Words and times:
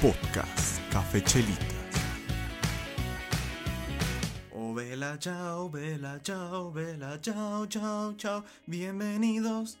Podcast 0.00 0.80
Café 0.90 1.22
Chelitas. 1.22 1.66
Oh, 4.54 4.72
vela, 4.72 5.18
chao, 5.18 5.68
vela, 5.68 6.18
chao, 6.22 6.72
vela, 6.72 7.20
chao, 7.20 7.66
chao, 7.66 8.14
chao. 8.16 8.44
Bienvenidos 8.64 9.78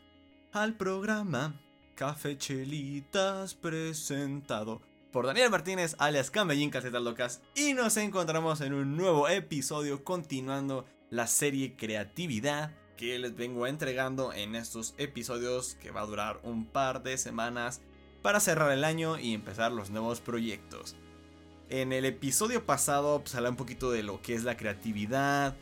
al 0.52 0.74
programa 0.74 1.54
Café 1.94 2.36
Chelitas 2.36 3.54
presentado 3.54 4.82
por 5.10 5.24
Daniel 5.24 5.48
Martínez, 5.48 5.96
alias 5.98 6.30
Cambellín 6.30 6.68
Casetas 6.68 7.00
Locas. 7.00 7.40
Y 7.54 7.72
nos 7.72 7.96
encontramos 7.96 8.60
en 8.60 8.74
un 8.74 8.98
nuevo 8.98 9.26
episodio 9.26 10.04
continuando 10.04 10.84
la 11.08 11.26
serie 11.26 11.76
Creatividad 11.76 12.72
que 12.98 13.18
les 13.18 13.34
vengo 13.34 13.66
entregando 13.66 14.34
en 14.34 14.54
estos 14.54 14.92
episodios 14.98 15.76
que 15.76 15.90
va 15.90 16.02
a 16.02 16.06
durar 16.06 16.40
un 16.42 16.66
par 16.66 17.02
de 17.02 17.16
semanas 17.16 17.80
para 18.22 18.40
cerrar 18.40 18.70
el 18.72 18.84
año 18.84 19.18
y 19.18 19.34
empezar 19.34 19.72
los 19.72 19.90
nuevos 19.90 20.20
proyectos. 20.20 20.96
En 21.68 21.92
el 21.92 22.04
episodio 22.04 22.66
pasado 22.66 23.20
pues 23.20 23.34
hablé 23.34 23.50
un 23.50 23.56
poquito 23.56 23.90
de 23.90 24.02
lo 24.02 24.20
que 24.20 24.34
es 24.34 24.44
la 24.44 24.56
creatividad, 24.56 25.56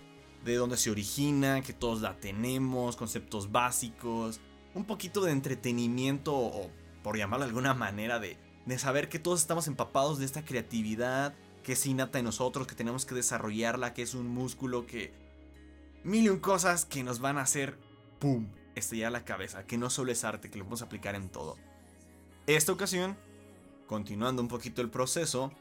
de 0.45 0.55
dónde 0.57 0.77
se 0.77 0.91
origina, 0.91 1.61
que 1.63 1.73
todos 1.73 2.01
la 2.01 2.19
tenemos, 2.19 2.97
conceptos 2.97 3.53
básicos, 3.53 4.41
un 4.75 4.85
poquito 4.85 5.23
de 5.23 5.33
entretenimiento 5.33 6.35
o 6.35 6.71
por 7.03 7.17
llamarlo 7.17 7.45
de 7.45 7.51
alguna 7.51 7.75
manera 7.75 8.19
de, 8.19 8.39
de 8.67 8.79
saber 8.79 9.09
que 9.09 9.19
todos 9.19 9.41
estamos 9.41 9.67
empapados 9.67 10.19
de 10.19 10.25
esta 10.25 10.45
creatividad, 10.45 11.35
que 11.63 11.73
es 11.73 11.87
innata 11.87 12.19
en 12.19 12.25
nosotros, 12.25 12.67
que 12.67 12.75
tenemos 12.75 13.05
que 13.05 13.15
desarrollarla, 13.15 13.95
que 13.95 14.03
es 14.03 14.15
un 14.15 14.29
músculo 14.29 14.87
que... 14.87 15.13
Mil 16.05 16.25
y 16.25 16.29
un 16.29 16.39
cosas 16.39 16.85
que 16.85 17.03
nos 17.03 17.19
van 17.19 17.39
a 17.39 17.43
hacer, 17.43 17.79
¡pum!, 18.19 18.49
estallar 18.75 19.13
la 19.13 19.25
cabeza, 19.25 19.67
que 19.67 19.77
no 19.77 19.91
solo 19.91 20.13
es 20.13 20.25
arte, 20.25 20.51
que 20.51 20.59
lo 20.59 20.65
podemos 20.65 20.83
aplicar 20.83 21.15
en 21.15 21.29
todo. 21.29 21.57
Esta 22.49 22.73
ocasión, 22.73 23.15
continuando 23.87 24.41
un 24.41 24.49
poquito 24.49 24.81
el 24.81 24.89
proceso, 24.89 25.53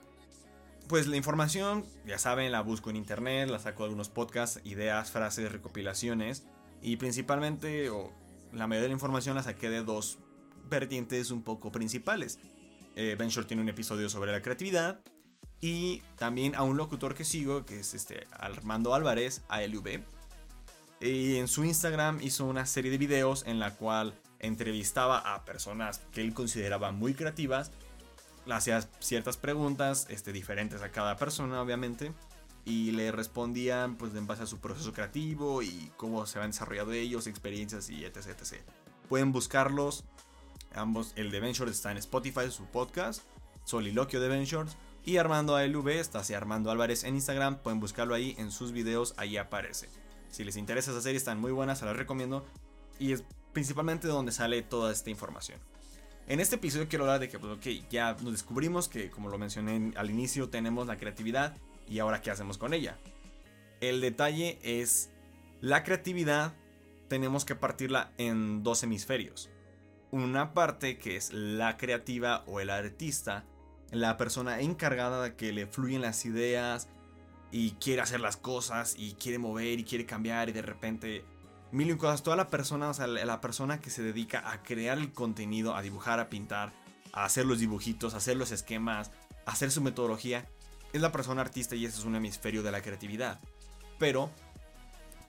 pues 0.87 1.05
la 1.05 1.17
información, 1.17 1.83
ya 2.05 2.17
saben, 2.17 2.49
la 2.53 2.61
busco 2.61 2.89
en 2.89 2.95
internet, 2.95 3.49
la 3.49 3.59
saco 3.59 3.83
de 3.83 3.87
algunos 3.87 4.07
podcasts, 4.07 4.61
ideas, 4.63 5.11
frases, 5.11 5.51
recopilaciones. 5.51 6.45
Y 6.81 6.95
principalmente, 6.95 7.89
o 7.89 8.13
la 8.53 8.67
mayoría 8.67 8.83
de 8.83 8.87
la 8.87 8.93
información 8.93 9.35
la 9.35 9.43
saqué 9.43 9.69
de 9.69 9.83
dos 9.83 10.19
vertientes 10.69 11.29
un 11.29 11.43
poco 11.43 11.73
principales. 11.73 12.39
Eh, 12.95 13.17
ben 13.19 13.27
Short 13.27 13.49
tiene 13.49 13.63
un 13.63 13.67
episodio 13.67 14.07
sobre 14.07 14.31
la 14.31 14.41
creatividad. 14.41 15.01
Y 15.59 16.03
también 16.17 16.55
a 16.55 16.63
un 16.63 16.77
locutor 16.77 17.15
que 17.15 17.25
sigo, 17.25 17.65
que 17.65 17.81
es 17.81 17.95
este 17.95 18.27
Armando 18.31 18.93
Álvarez, 18.93 19.41
ALV. 19.49 20.03
Y 21.01 21.35
en 21.35 21.49
su 21.49 21.65
Instagram 21.65 22.21
hizo 22.21 22.45
una 22.45 22.65
serie 22.65 22.91
de 22.91 22.97
videos 22.97 23.43
en 23.45 23.59
la 23.59 23.75
cual 23.75 24.13
entrevistaba 24.39 25.19
a 25.19 25.45
personas 25.45 26.01
que 26.11 26.21
él 26.21 26.33
consideraba 26.33 26.91
muy 26.91 27.13
creativas, 27.13 27.71
hacía 28.49 28.81
ciertas 28.99 29.37
preguntas 29.37 30.07
este, 30.09 30.31
diferentes 30.31 30.81
a 30.81 30.91
cada 30.91 31.17
persona, 31.17 31.61
obviamente, 31.61 32.13
y 32.65 32.91
le 32.91 33.11
respondían 33.11 33.95
pues 33.95 34.13
en 34.15 34.27
base 34.27 34.43
a 34.43 34.45
su 34.45 34.59
proceso 34.59 34.93
creativo 34.93 35.61
y 35.61 35.91
cómo 35.97 36.25
se 36.25 36.39
han 36.39 36.51
desarrollado 36.51 36.91
ellos, 36.91 37.27
experiencias 37.27 37.89
y 37.89 38.05
etc. 38.05 38.27
Pueden 39.09 39.31
buscarlos, 39.31 40.03
ambos, 40.75 41.13
el 41.15 41.31
de 41.31 41.39
Ventures 41.39 41.75
está 41.75 41.91
en 41.91 41.97
Spotify, 41.97 42.51
su 42.51 42.65
podcast, 42.65 43.23
Soliloquio 43.63 44.19
de 44.19 44.27
Ventures, 44.27 44.77
y 45.05 45.17
Armando 45.17 45.55
ALV 45.55 45.87
está 45.87 46.19
así 46.19 46.33
Armando 46.33 46.69
Álvarez 46.69 47.05
en 47.05 47.15
Instagram, 47.15 47.59
pueden 47.59 47.79
buscarlo 47.79 48.13
ahí 48.13 48.35
en 48.37 48.51
sus 48.51 48.73
videos, 48.73 49.13
ahí 49.17 49.37
aparece. 49.37 49.87
Si 50.29 50.43
les 50.43 50.57
interesa 50.57 50.91
esa 50.91 51.01
serie, 51.01 51.17
están 51.17 51.39
muy 51.39 51.53
buenas, 51.53 51.79
se 51.79 51.85
las 51.85 51.95
recomiendo. 51.95 52.45
Y 52.99 53.13
es 53.13 53.23
principalmente 53.57 54.05
de 54.05 54.13
donde 54.13 54.31
sale 54.31 54.61
toda 54.61 54.91
esta 54.91 55.09
información. 55.09 55.59
En 56.27 56.39
este 56.39 56.57
episodio 56.57 56.87
quiero 56.87 57.05
hablar 57.05 57.19
de 57.19 57.27
que, 57.27 57.39
pues, 57.39 57.57
ya 57.89 58.15
nos 58.21 58.33
descubrimos 58.33 58.87
que, 58.87 59.09
como 59.09 59.29
lo 59.29 59.39
mencioné 59.39 59.93
al 59.95 60.11
inicio, 60.11 60.49
tenemos 60.49 60.85
la 60.85 60.97
creatividad 60.97 61.57
y 61.89 61.97
ahora 61.97 62.21
qué 62.21 62.29
hacemos 62.29 62.59
con 62.59 62.75
ella. 62.75 62.99
El 63.81 63.99
detalle 63.99 64.59
es, 64.61 65.09
la 65.59 65.83
creatividad 65.83 66.53
tenemos 67.07 67.45
que 67.45 67.55
partirla 67.55 68.11
en 68.19 68.61
dos 68.61 68.83
hemisferios. 68.83 69.49
Una 70.11 70.53
parte 70.53 70.99
que 70.99 71.15
es 71.15 71.33
la 71.33 71.77
creativa 71.77 72.43
o 72.45 72.59
el 72.59 72.69
artista, 72.69 73.43
la 73.89 74.17
persona 74.17 74.61
encargada 74.61 75.23
de 75.23 75.35
que 75.35 75.51
le 75.51 75.65
fluyen 75.65 76.03
las 76.03 76.27
ideas 76.27 76.89
y 77.51 77.71
quiere 77.71 78.03
hacer 78.03 78.19
las 78.19 78.37
cosas 78.37 78.93
y 78.99 79.13
quiere 79.13 79.39
mover 79.39 79.79
y 79.79 79.83
quiere 79.83 80.05
cambiar 80.05 80.47
y 80.47 80.51
de 80.51 80.61
repente 80.61 81.25
mil 81.71 81.89
y 81.89 81.97
cosas. 81.97 82.23
Toda 82.23 82.35
la 82.35 82.47
persona, 82.47 82.89
o 82.89 82.93
sea, 82.93 83.07
la 83.07 83.41
persona 83.41 83.79
que 83.79 83.89
se 83.89 84.03
dedica 84.03 84.51
a 84.51 84.63
crear 84.63 84.97
el 84.97 85.11
contenido, 85.11 85.75
a 85.75 85.81
dibujar, 85.81 86.19
a 86.19 86.29
pintar, 86.29 86.73
a 87.13 87.25
hacer 87.25 87.45
los 87.45 87.59
dibujitos, 87.59 88.13
a 88.13 88.17
hacer 88.17 88.37
los 88.37 88.51
esquemas, 88.51 89.11
a 89.45 89.51
hacer 89.51 89.71
su 89.71 89.81
metodología, 89.81 90.47
es 90.93 91.01
la 91.01 91.11
persona 91.11 91.41
artista 91.41 91.75
y 91.75 91.85
ese 91.85 91.99
es 91.99 92.05
un 92.05 92.15
hemisferio 92.15 92.63
de 92.63 92.71
la 92.71 92.81
creatividad. 92.81 93.39
Pero 93.99 94.31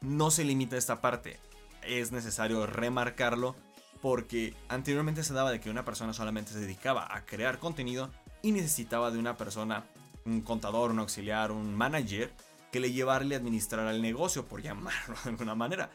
no 0.00 0.30
se 0.30 0.44
limita 0.44 0.76
a 0.76 0.78
esta 0.78 1.00
parte. 1.00 1.38
Es 1.82 2.12
necesario 2.12 2.66
remarcarlo 2.66 3.56
porque 4.00 4.54
anteriormente 4.68 5.24
se 5.24 5.34
daba 5.34 5.50
de 5.50 5.60
que 5.60 5.70
una 5.70 5.84
persona 5.84 6.12
solamente 6.12 6.52
se 6.52 6.60
dedicaba 6.60 7.08
a 7.14 7.24
crear 7.24 7.58
contenido 7.58 8.10
y 8.42 8.52
necesitaba 8.52 9.10
de 9.10 9.18
una 9.18 9.36
persona, 9.36 9.84
un 10.24 10.42
contador, 10.42 10.90
un 10.90 11.00
auxiliar, 11.00 11.50
un 11.50 11.74
manager, 11.74 12.32
que 12.70 12.80
le 12.80 12.92
llevarle 12.92 13.34
a 13.34 13.38
administrar 13.38 13.92
el 13.92 14.02
negocio, 14.02 14.46
por 14.46 14.62
llamarlo 14.62 15.16
de 15.24 15.30
alguna 15.30 15.54
manera. 15.54 15.90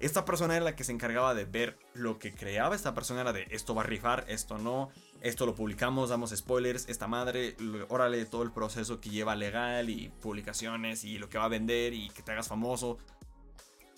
Esta 0.00 0.24
persona 0.24 0.54
era 0.54 0.64
la 0.64 0.76
que 0.76 0.84
se 0.84 0.92
encargaba 0.92 1.34
de 1.34 1.44
ver 1.44 1.76
lo 1.92 2.20
que 2.20 2.32
creaba. 2.32 2.76
Esta 2.76 2.94
persona 2.94 3.22
era 3.22 3.32
de 3.32 3.48
esto 3.50 3.74
va 3.74 3.82
a 3.82 3.86
rifar, 3.86 4.24
esto 4.28 4.56
no, 4.56 4.90
esto 5.22 5.44
lo 5.44 5.56
publicamos, 5.56 6.10
damos 6.10 6.30
spoilers, 6.30 6.88
esta 6.88 7.08
madre, 7.08 7.56
órale 7.88 8.24
todo 8.26 8.44
el 8.44 8.52
proceso 8.52 9.00
que 9.00 9.10
lleva 9.10 9.34
legal 9.34 9.90
y 9.90 10.08
publicaciones 10.20 11.02
y 11.02 11.18
lo 11.18 11.28
que 11.28 11.38
va 11.38 11.44
a 11.44 11.48
vender 11.48 11.94
y 11.94 12.10
que 12.10 12.22
te 12.22 12.30
hagas 12.30 12.46
famoso. 12.46 12.98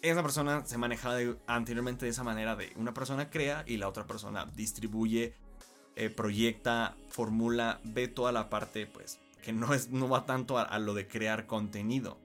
Esa 0.00 0.22
persona 0.22 0.64
se 0.64 0.78
manejaba 0.78 1.18
anteriormente 1.46 2.06
de 2.06 2.12
esa 2.12 2.24
manera 2.24 2.56
de 2.56 2.72
una 2.76 2.94
persona 2.94 3.28
crea 3.28 3.64
y 3.66 3.76
la 3.76 3.86
otra 3.86 4.06
persona 4.06 4.46
distribuye, 4.54 5.34
eh, 5.96 6.08
proyecta, 6.08 6.96
formula, 7.10 7.78
ve 7.84 8.08
toda 8.08 8.32
la 8.32 8.48
parte 8.48 8.86
pues 8.86 9.20
que 9.42 9.52
no, 9.52 9.74
es, 9.74 9.90
no 9.90 10.08
va 10.08 10.24
tanto 10.24 10.56
a 10.56 10.78
lo 10.78 10.94
de 10.94 11.06
crear 11.06 11.46
contenido 11.46 12.18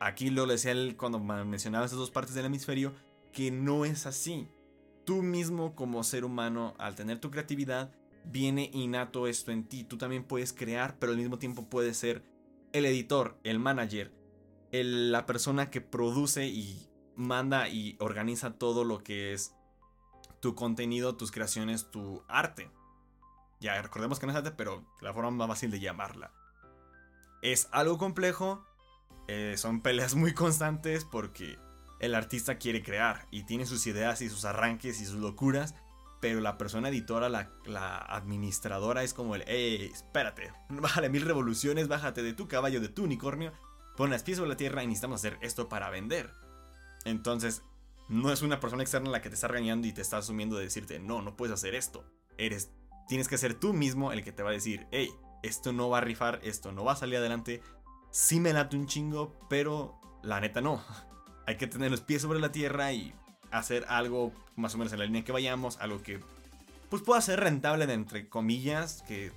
aquí 0.00 0.30
lo 0.30 0.46
decía 0.46 0.72
él 0.72 0.96
cuando 0.96 1.18
mencionaba 1.18 1.86
esas 1.86 1.98
dos 1.98 2.10
partes 2.10 2.34
del 2.34 2.46
hemisferio, 2.46 2.94
que 3.32 3.50
no 3.50 3.84
es 3.84 4.06
así. 4.06 4.48
Tú 5.04 5.22
mismo 5.22 5.74
como 5.74 6.02
ser 6.04 6.24
humano, 6.24 6.74
al 6.78 6.94
tener 6.94 7.18
tu 7.18 7.30
creatividad, 7.30 7.92
viene 8.24 8.70
innato 8.72 9.26
esto 9.26 9.52
en 9.52 9.64
ti. 9.68 9.84
Tú 9.84 9.98
también 9.98 10.24
puedes 10.24 10.52
crear, 10.52 10.98
pero 10.98 11.12
al 11.12 11.18
mismo 11.18 11.38
tiempo 11.38 11.68
puedes 11.68 11.96
ser 11.96 12.24
el 12.72 12.86
editor, 12.86 13.38
el 13.44 13.58
manager, 13.58 14.12
la 14.72 15.26
persona 15.26 15.70
que 15.70 15.80
produce 15.80 16.46
y 16.48 16.90
manda 17.16 17.68
y 17.68 17.96
organiza 18.00 18.58
todo 18.58 18.84
lo 18.84 19.02
que 19.04 19.32
es 19.32 19.54
tu 20.40 20.54
contenido, 20.54 21.16
tus 21.16 21.30
creaciones, 21.30 21.90
tu 21.90 22.24
arte. 22.28 22.70
Ya 23.60 23.80
recordemos 23.80 24.18
que 24.18 24.26
no 24.26 24.32
es 24.32 24.38
arte, 24.38 24.50
pero 24.50 24.84
la 25.00 25.14
forma 25.14 25.30
más 25.30 25.48
fácil 25.48 25.70
de 25.70 25.80
llamarla. 25.80 26.32
Es 27.40 27.68
algo 27.72 27.98
complejo, 27.98 28.66
eh, 29.28 29.54
son 29.56 29.80
peleas 29.80 30.14
muy 30.14 30.34
constantes 30.34 31.04
porque 31.04 31.58
el 32.00 32.14
artista 32.14 32.58
quiere 32.58 32.82
crear 32.82 33.26
y 33.30 33.44
tiene 33.44 33.66
sus 33.66 33.86
ideas 33.86 34.20
y 34.20 34.28
sus 34.28 34.44
arranques 34.44 35.00
y 35.00 35.06
sus 35.06 35.20
locuras, 35.20 35.74
pero 36.20 36.40
la 36.40 36.58
persona 36.58 36.88
editora, 36.88 37.28
la, 37.28 37.98
administradora 38.08 39.02
es 39.02 39.14
como 39.14 39.34
el, 39.34 39.44
hey, 39.46 39.90
espérate, 39.92 40.52
bájale 40.68 41.08
mil 41.08 41.22
revoluciones, 41.22 41.88
bájate 41.88 42.22
de 42.22 42.32
tu 42.32 42.48
caballo, 42.48 42.80
de 42.80 42.88
tu 42.88 43.04
unicornio, 43.04 43.52
pon 43.96 44.10
las 44.10 44.22
pies 44.22 44.38
sobre 44.38 44.50
la 44.50 44.56
tierra 44.56 44.82
y 44.82 44.86
necesitamos 44.86 45.20
hacer 45.20 45.38
esto 45.40 45.68
para 45.68 45.90
vender. 45.90 46.30
Entonces, 47.04 47.62
no 48.08 48.32
es 48.32 48.42
una 48.42 48.60
persona 48.60 48.82
externa 48.82 49.10
la 49.10 49.22
que 49.22 49.28
te 49.28 49.34
está 49.34 49.48
regañando 49.48 49.86
y 49.86 49.92
te 49.92 50.02
está 50.02 50.18
asumiendo 50.18 50.56
de 50.56 50.64
decirte, 50.64 50.98
no, 50.98 51.22
no 51.22 51.36
puedes 51.36 51.54
hacer 51.54 51.74
esto. 51.74 52.04
Eres, 52.36 52.70
tienes 53.08 53.28
que 53.28 53.38
ser 53.38 53.54
tú 53.54 53.72
mismo 53.72 54.12
el 54.12 54.22
que 54.22 54.32
te 54.32 54.42
va 54.42 54.50
a 54.50 54.54
decir, 54.54 54.86
hey, 54.92 55.10
esto 55.42 55.72
no 55.72 55.88
va 55.88 55.98
a 55.98 56.02
rifar, 56.02 56.40
esto 56.42 56.72
no 56.72 56.84
va 56.84 56.92
a 56.92 56.96
salir 56.96 57.18
adelante, 57.18 57.62
sí 58.14 58.38
me 58.38 58.52
late 58.52 58.76
un 58.76 58.86
chingo, 58.86 59.34
pero 59.48 59.98
la 60.22 60.40
neta 60.40 60.60
no. 60.60 60.80
Hay 61.46 61.56
que 61.56 61.66
tener 61.66 61.90
los 61.90 62.00
pies 62.00 62.22
sobre 62.22 62.38
la 62.38 62.52
tierra 62.52 62.92
y 62.92 63.12
hacer 63.50 63.84
algo 63.88 64.32
más 64.54 64.74
o 64.74 64.78
menos 64.78 64.92
en 64.92 65.00
la 65.00 65.04
línea 65.04 65.24
que 65.24 65.32
vayamos, 65.32 65.78
algo 65.78 66.00
que 66.00 66.20
pues 66.88 67.02
pueda 67.02 67.20
ser 67.20 67.40
rentable 67.40 67.86
de 67.86 67.94
entre 67.94 68.28
comillas, 68.28 69.02
que 69.02 69.32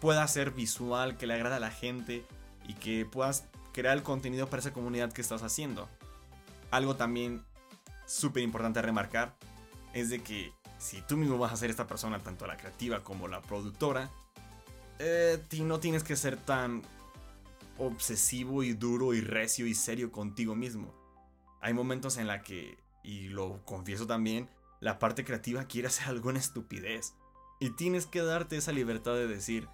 pueda 0.00 0.28
ser 0.28 0.50
visual, 0.50 1.16
que 1.16 1.26
le 1.26 1.32
agrada 1.32 1.56
a 1.56 1.60
la 1.60 1.70
gente 1.70 2.26
y 2.68 2.74
que 2.74 3.06
puedas 3.06 3.46
crear 3.72 3.96
el 3.96 4.02
contenido 4.02 4.48
para 4.48 4.60
esa 4.60 4.74
comunidad 4.74 5.10
que 5.10 5.22
estás 5.22 5.42
haciendo. 5.42 5.88
Algo 6.70 6.96
también 6.96 7.42
súper 8.04 8.42
importante 8.42 8.80
a 8.80 8.82
remarcar 8.82 9.34
es 9.94 10.10
de 10.10 10.22
que 10.22 10.52
si 10.78 11.00
tú 11.00 11.16
mismo 11.16 11.38
vas 11.38 11.54
a 11.54 11.56
ser 11.56 11.70
esta 11.70 11.86
persona, 11.86 12.18
tanto 12.18 12.46
la 12.46 12.58
creativa 12.58 13.00
como 13.00 13.28
la 13.28 13.40
productora, 13.40 14.10
eh, 14.98 15.42
no 15.62 15.80
tienes 15.80 16.04
que 16.04 16.16
ser 16.16 16.36
tan 16.36 16.82
obsesivo 17.78 18.62
y 18.62 18.72
duro 18.72 19.14
y 19.14 19.20
recio 19.20 19.66
y 19.66 19.74
serio 19.74 20.12
contigo 20.12 20.54
mismo. 20.54 20.94
Hay 21.60 21.74
momentos 21.74 22.16
en 22.18 22.26
la 22.26 22.42
que, 22.42 22.78
y 23.02 23.28
lo 23.28 23.64
confieso 23.64 24.06
también, 24.06 24.48
la 24.80 24.98
parte 24.98 25.24
creativa 25.24 25.64
quiere 25.64 25.88
hacer 25.88 26.08
alguna 26.08 26.38
estupidez. 26.38 27.14
Y 27.60 27.70
tienes 27.70 28.06
que 28.06 28.22
darte 28.22 28.56
esa 28.56 28.72
libertad 28.72 29.14
de 29.14 29.26
decir, 29.26 29.68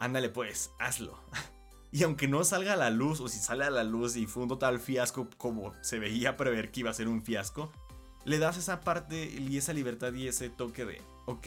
ándale 0.00 0.28
pues, 0.28 0.70
hazlo. 0.78 1.18
Y 1.92 2.02
aunque 2.02 2.28
no 2.28 2.44
salga 2.44 2.74
a 2.74 2.76
la 2.76 2.90
luz, 2.90 3.20
o 3.20 3.28
si 3.28 3.38
sale 3.38 3.64
a 3.64 3.70
la 3.70 3.84
luz 3.84 4.16
y 4.16 4.26
fue 4.26 4.42
un 4.42 4.50
total 4.50 4.80
fiasco 4.80 5.30
como 5.38 5.72
se 5.82 5.98
veía 5.98 6.36
prever 6.36 6.70
que 6.70 6.80
iba 6.80 6.90
a 6.90 6.94
ser 6.94 7.08
un 7.08 7.22
fiasco, 7.22 7.72
le 8.24 8.38
das 8.38 8.58
esa 8.58 8.80
parte 8.80 9.24
y 9.24 9.56
esa 9.56 9.72
libertad 9.72 10.12
y 10.12 10.28
ese 10.28 10.50
toque 10.50 10.84
de, 10.84 11.00
ok, 11.26 11.46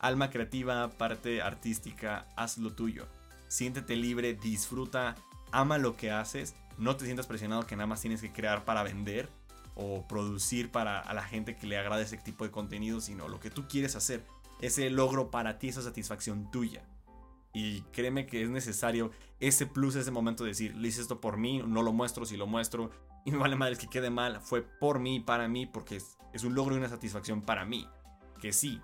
alma 0.00 0.28
creativa, 0.28 0.90
parte 0.90 1.40
artística, 1.40 2.26
haz 2.36 2.58
lo 2.58 2.74
tuyo. 2.74 3.06
Siéntete 3.48 3.96
libre, 3.96 4.34
disfruta, 4.34 5.14
ama 5.52 5.78
lo 5.78 5.96
que 5.96 6.10
haces, 6.10 6.54
no 6.78 6.96
te 6.96 7.04
sientas 7.04 7.26
presionado 7.26 7.66
que 7.66 7.76
nada 7.76 7.86
más 7.86 8.00
tienes 8.00 8.20
que 8.20 8.32
crear 8.32 8.64
para 8.64 8.82
vender 8.82 9.28
o 9.74 10.06
producir 10.06 10.70
para 10.70 11.00
a 11.00 11.14
la 11.14 11.22
gente 11.22 11.56
que 11.56 11.66
le 11.66 11.78
agrade 11.78 12.02
ese 12.02 12.16
tipo 12.16 12.44
de 12.44 12.50
contenido, 12.50 13.00
sino 13.00 13.28
lo 13.28 13.40
que 13.40 13.50
tú 13.50 13.66
quieres 13.68 13.96
hacer, 13.96 14.24
ese 14.60 14.90
logro 14.90 15.30
para 15.30 15.58
ti, 15.58 15.68
esa 15.68 15.82
satisfacción 15.82 16.50
tuya. 16.50 16.84
Y 17.52 17.82
créeme 17.92 18.26
que 18.26 18.42
es 18.42 18.50
necesario 18.50 19.12
ese 19.38 19.66
plus, 19.66 19.94
ese 19.94 20.10
momento 20.10 20.44
de 20.44 20.50
decir, 20.50 20.74
le 20.74 20.88
hice 20.88 21.00
esto 21.00 21.20
por 21.20 21.36
mí, 21.36 21.62
no 21.64 21.82
lo 21.82 21.92
muestro, 21.92 22.24
si 22.24 22.36
lo 22.36 22.46
muestro, 22.46 22.90
y 23.24 23.30
me 23.30 23.38
vale 23.38 23.56
madre 23.56 23.76
que 23.76 23.86
quede 23.86 24.10
mal, 24.10 24.40
fue 24.40 24.62
por 24.62 24.98
mí, 24.98 25.20
para 25.20 25.48
mí, 25.48 25.66
porque 25.66 25.96
es, 25.96 26.18
es 26.32 26.44
un 26.44 26.54
logro 26.54 26.74
y 26.74 26.78
una 26.78 26.88
satisfacción 26.88 27.42
para 27.42 27.64
mí. 27.64 27.88
Que 28.40 28.52
sí, 28.52 28.80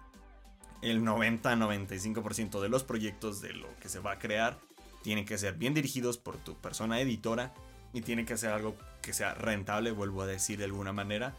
el 0.82 1.02
90-95% 1.02 2.60
de 2.60 2.68
los 2.68 2.84
proyectos 2.84 3.40
de 3.40 3.52
lo 3.52 3.68
que 3.80 3.88
se 3.88 4.00
va 4.00 4.12
a 4.12 4.18
crear 4.18 4.58
tienen 5.02 5.24
que 5.24 5.38
ser 5.38 5.54
bien 5.54 5.74
dirigidos 5.74 6.18
por 6.18 6.36
tu 6.36 6.56
persona 6.56 7.00
editora 7.00 7.52
y 7.92 8.02
tiene 8.02 8.24
que 8.24 8.36
ser 8.36 8.50
algo 8.50 8.76
que 9.02 9.12
sea 9.12 9.34
rentable, 9.34 9.90
vuelvo 9.90 10.22
a 10.22 10.26
decir 10.26 10.58
de 10.58 10.64
alguna 10.64 10.92
manera. 10.92 11.34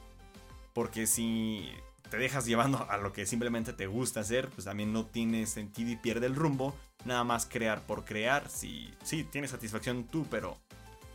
Porque 0.74 1.08
si 1.08 1.70
te 2.10 2.18
dejas 2.18 2.46
llevando 2.46 2.90
a 2.90 2.98
lo 2.98 3.14
que 3.14 3.26
simplemente 3.26 3.74
te 3.74 3.88
gusta 3.88 4.22
hacer, 4.22 4.50
pues 4.50 4.66
también 4.66 4.92
no 4.92 5.06
tiene 5.06 5.46
sentido 5.46 5.92
y 5.92 5.96
pierde 5.96 6.28
el 6.28 6.36
rumbo. 6.36 6.76
Nada 7.06 7.24
más 7.24 7.46
crear 7.46 7.82
por 7.82 8.04
crear. 8.06 8.50
Si 8.50 8.94
sí, 9.04 9.24
tienes 9.24 9.52
satisfacción 9.52 10.06
tú, 10.06 10.26
pero 10.30 10.58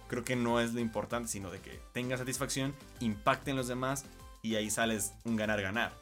creo 0.09 0.25
que 0.25 0.37
no 0.37 0.61
es 0.61 0.73
lo 0.73 0.81
importante, 0.81 1.29
sino 1.29 1.51
de 1.51 1.61
que 1.61 1.81
tengas 1.93 2.21
satisfacción, 2.21 2.75
impacte 3.01 3.51
en 3.51 3.57
los 3.57 3.69
demás 3.69 4.05
y 4.43 4.55
ahí 4.55 4.71
sales 4.71 5.13
un 5.25 5.37
ganar-ganar. 5.37 5.93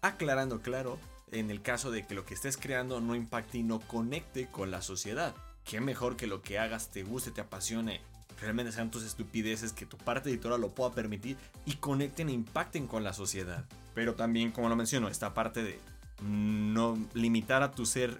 Aclarando, 0.00 0.62
claro, 0.62 0.98
en 1.32 1.50
el 1.50 1.62
caso 1.62 1.90
de 1.90 2.06
que 2.06 2.14
lo 2.14 2.24
que 2.24 2.34
estés 2.34 2.56
creando 2.56 3.00
no 3.00 3.14
impacte 3.14 3.58
y 3.58 3.62
no 3.62 3.80
conecte 3.80 4.48
con 4.48 4.70
la 4.70 4.82
sociedad. 4.82 5.34
Qué 5.64 5.80
mejor 5.80 6.16
que 6.16 6.26
lo 6.26 6.42
que 6.42 6.58
hagas 6.58 6.90
te 6.90 7.02
guste, 7.02 7.30
te 7.30 7.40
apasione, 7.40 8.00
realmente 8.40 8.72
sean 8.72 8.90
tus 8.90 9.04
estupideces, 9.04 9.72
que 9.72 9.86
tu 9.86 9.96
parte 9.96 10.30
editora 10.30 10.58
lo 10.58 10.70
pueda 10.70 10.92
permitir 10.92 11.36
y 11.66 11.74
conecten 11.74 12.28
e 12.28 12.32
impacten 12.32 12.86
con 12.86 13.04
la 13.04 13.12
sociedad. 13.12 13.64
Pero 13.94 14.14
también, 14.14 14.50
como 14.50 14.68
lo 14.68 14.76
menciono, 14.76 15.08
esta 15.08 15.34
parte 15.34 15.62
de 15.62 15.78
no 16.22 16.98
limitar 17.14 17.62
a 17.62 17.72
tu 17.72 17.86
ser 17.86 18.16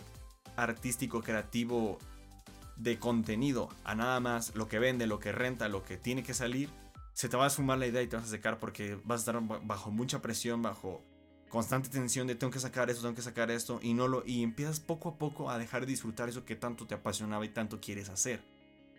artístico, 0.57 1.23
creativo, 1.23 1.99
de 2.77 2.99
contenido 2.99 3.69
a 3.85 3.95
nada 3.95 4.21
más 4.21 4.55
lo 4.55 4.69
que 4.69 4.79
vende, 4.79 5.07
lo 5.07 5.19
que 5.19 5.33
renta, 5.33 5.69
lo 5.69 5.83
que 5.83 5.97
tiene 5.97 6.23
que 6.23 6.35
salir, 6.35 6.71
se 7.13 7.29
te 7.29 7.37
va 7.37 7.47
a 7.47 7.51
sumar 7.51 7.79
la 7.79 7.87
idea 7.87 8.03
y 8.03 8.07
te 8.07 8.17
vas 8.17 8.27
a 8.27 8.29
secar 8.29 8.59
porque 8.59 8.97
vas 9.05 9.21
a 9.27 9.33
estar 9.33 9.61
bajo 9.65 9.91
mucha 9.91 10.23
presión, 10.23 10.63
bajo 10.63 11.03
constante 11.49 11.89
tensión 11.89 12.27
de 12.27 12.35
tengo 12.35 12.53
que 12.53 12.61
sacar 12.61 12.91
esto, 12.91 13.03
tengo 13.03 13.15
que 13.15 13.23
sacar 13.23 13.51
esto 13.51 13.81
y 13.83 13.95
no 13.95 14.09
lo 14.09 14.23
y 14.27 14.43
empiezas 14.43 14.81
poco 14.81 15.11
a 15.11 15.19
poco 15.19 15.51
a 15.51 15.59
dejar 15.59 15.83
de 15.83 15.93
disfrutar 15.93 16.29
eso 16.29 16.45
que 16.45 16.57
tanto 16.57 16.87
te 16.87 16.95
apasionaba 16.95 17.45
y 17.45 17.49
tanto 17.49 17.81
quieres 17.81 18.09
hacer. 18.09 18.43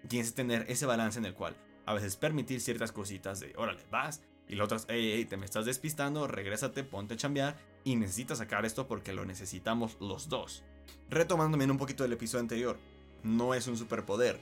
Tienes 0.07 0.31
que 0.31 0.37
tener 0.37 0.65
ese 0.69 0.85
balance 0.85 1.19
en 1.19 1.25
el 1.25 1.33
cual 1.33 1.55
a 1.85 1.93
veces 1.93 2.15
permitir 2.15 2.61
ciertas 2.61 2.91
cositas 2.91 3.39
de 3.39 3.53
órale, 3.57 3.83
vas 3.91 4.21
y 4.47 4.55
las 4.55 4.65
otras, 4.65 4.85
hey, 4.89 5.11
hey, 5.15 5.25
te 5.25 5.37
me 5.37 5.45
estás 5.45 5.65
despistando, 5.65 6.27
regrésate, 6.27 6.83
ponte 6.83 7.13
a 7.13 7.17
chambear 7.17 7.57
y 7.83 7.95
necesitas 7.95 8.39
sacar 8.39 8.65
esto 8.65 8.87
porque 8.87 9.13
lo 9.13 9.25
necesitamos 9.25 9.97
los 9.99 10.27
dos. 10.27 10.63
Retomándome 11.09 11.65
en 11.65 11.71
un 11.71 11.77
poquito 11.77 12.03
del 12.03 12.13
episodio 12.13 12.41
anterior, 12.41 12.79
no 13.23 13.53
es 13.53 13.67
un 13.67 13.77
superpoder, 13.77 14.39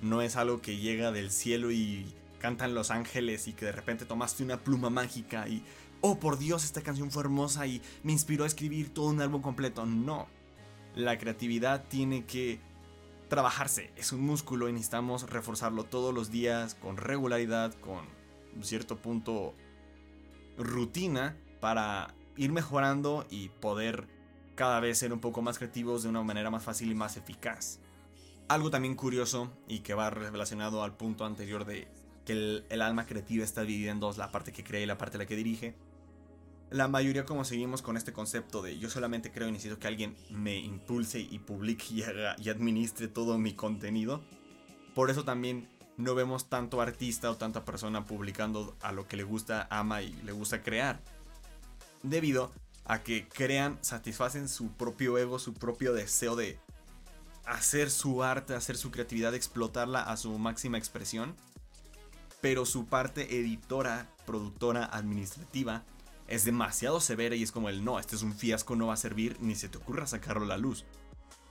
no 0.00 0.22
es 0.22 0.36
algo 0.36 0.62
que 0.62 0.78
llega 0.78 1.12
del 1.12 1.30
cielo 1.30 1.70
y 1.70 2.14
cantan 2.38 2.74
los 2.74 2.90
ángeles 2.90 3.48
y 3.48 3.52
que 3.52 3.66
de 3.66 3.72
repente 3.72 4.06
tomaste 4.06 4.42
una 4.42 4.58
pluma 4.58 4.88
mágica 4.90 5.46
y 5.46 5.62
oh 6.00 6.18
por 6.18 6.38
Dios, 6.38 6.64
esta 6.64 6.82
canción 6.82 7.10
fue 7.10 7.22
hermosa 7.22 7.66
y 7.66 7.82
me 8.02 8.12
inspiró 8.12 8.44
a 8.44 8.46
escribir 8.46 8.92
todo 8.92 9.06
un 9.06 9.20
álbum 9.20 9.42
completo. 9.42 9.86
No. 9.86 10.28
La 10.94 11.18
creatividad 11.18 11.84
tiene 11.88 12.24
que 12.24 12.60
trabajarse, 13.28 13.92
es 13.96 14.12
un 14.12 14.22
músculo 14.22 14.68
y 14.68 14.72
necesitamos 14.72 15.30
reforzarlo 15.30 15.84
todos 15.84 16.12
los 16.12 16.30
días 16.30 16.74
con 16.74 16.96
regularidad, 16.96 17.72
con 17.74 18.04
un 18.56 18.64
cierto 18.64 18.96
punto 18.96 19.54
rutina 20.58 21.36
para 21.60 22.14
ir 22.36 22.50
mejorando 22.50 23.26
y 23.30 23.48
poder 23.48 24.08
cada 24.56 24.80
vez 24.80 24.98
ser 24.98 25.12
un 25.12 25.20
poco 25.20 25.42
más 25.42 25.58
creativos 25.58 26.02
de 26.02 26.08
una 26.08 26.22
manera 26.22 26.50
más 26.50 26.64
fácil 26.64 26.90
y 26.90 26.94
más 26.94 27.16
eficaz. 27.16 27.78
Algo 28.48 28.70
también 28.70 28.96
curioso 28.96 29.52
y 29.68 29.80
que 29.80 29.94
va 29.94 30.10
relacionado 30.10 30.82
al 30.82 30.96
punto 30.96 31.24
anterior 31.24 31.64
de 31.64 31.86
que 32.26 32.32
el, 32.32 32.66
el 32.68 32.82
alma 32.82 33.06
creativa 33.06 33.44
está 33.44 33.62
dividida 33.62 33.92
en 33.92 34.00
dos, 34.00 34.18
la 34.18 34.32
parte 34.32 34.52
que 34.52 34.64
crea 34.64 34.80
y 34.80 34.86
la 34.86 34.98
parte 34.98 35.18
la 35.18 35.26
que 35.26 35.36
dirige 35.36 35.76
la 36.70 36.86
mayoría 36.86 37.24
como 37.24 37.44
seguimos 37.44 37.82
con 37.82 37.96
este 37.96 38.12
concepto 38.12 38.62
de 38.62 38.78
yo 38.78 38.88
solamente 38.88 39.32
creo 39.32 39.48
y 39.48 39.52
necesito 39.52 39.78
que 39.78 39.88
alguien 39.88 40.16
me 40.30 40.56
impulse 40.58 41.20
y 41.20 41.38
publique 41.40 41.86
y, 41.90 42.04
y 42.38 42.48
administre 42.48 43.08
todo 43.08 43.38
mi 43.38 43.54
contenido. 43.54 44.22
Por 44.94 45.10
eso 45.10 45.24
también 45.24 45.68
no 45.96 46.14
vemos 46.14 46.48
tanto 46.48 46.80
artista 46.80 47.30
o 47.30 47.36
tanta 47.36 47.64
persona 47.64 48.04
publicando 48.04 48.76
a 48.80 48.92
lo 48.92 49.06
que 49.06 49.16
le 49.16 49.24
gusta, 49.24 49.66
ama 49.70 50.02
y 50.02 50.12
le 50.24 50.32
gusta 50.32 50.62
crear. 50.62 51.00
Debido 52.02 52.52
a 52.84 53.02
que 53.02 53.28
crean, 53.28 53.78
satisfacen 53.82 54.48
su 54.48 54.72
propio 54.72 55.18
ego, 55.18 55.38
su 55.38 55.54
propio 55.54 55.92
deseo 55.92 56.36
de 56.36 56.58
hacer 57.44 57.90
su 57.90 58.22
arte, 58.22 58.54
hacer 58.54 58.76
su 58.76 58.90
creatividad, 58.90 59.34
explotarla 59.34 60.02
a 60.02 60.16
su 60.16 60.38
máxima 60.38 60.78
expresión. 60.78 61.34
Pero 62.40 62.64
su 62.64 62.86
parte 62.86 63.38
editora, 63.38 64.08
productora, 64.24 64.86
administrativa, 64.86 65.84
es 66.30 66.44
demasiado 66.44 67.00
severa 67.00 67.34
y 67.34 67.42
es 67.42 67.52
como 67.52 67.68
el 67.68 67.84
no, 67.84 67.98
este 67.98 68.16
es 68.16 68.22
un 68.22 68.32
fiasco, 68.32 68.76
no 68.76 68.86
va 68.86 68.94
a 68.94 68.96
servir, 68.96 69.36
ni 69.40 69.56
se 69.56 69.68
te 69.68 69.78
ocurra 69.78 70.06
sacarlo 70.06 70.44
a 70.44 70.48
la 70.48 70.58
luz. 70.58 70.84